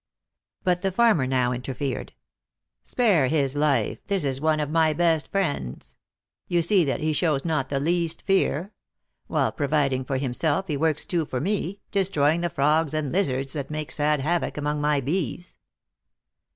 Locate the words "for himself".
10.03-10.65